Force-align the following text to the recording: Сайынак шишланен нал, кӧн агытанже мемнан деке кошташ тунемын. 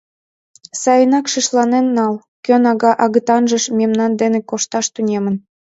Сайынак 0.81 1.25
шишланен 1.31 1.85
нал, 1.97 2.13
кӧн 2.45 2.63
агытанже 3.03 3.57
мемнан 3.79 4.11
деке 4.19 4.39
кошташ 4.49 4.85
тунемын. 4.93 5.35